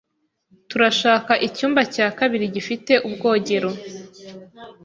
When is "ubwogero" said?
3.07-3.69